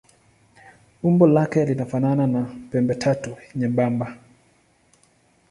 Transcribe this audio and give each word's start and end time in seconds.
Umbo 1.03 1.27
lake 1.27 1.65
linafanana 1.65 2.27
na 2.27 2.41
pembetatu 2.71 3.31
nyembamba. 3.55 4.17